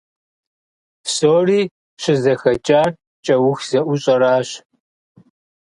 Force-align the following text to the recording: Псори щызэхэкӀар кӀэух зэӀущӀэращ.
Псори 1.03 1.61
щызэхэкӀар 2.01 2.89
кӀэух 3.25 3.59
зэӀущӀэращ. 3.69 4.49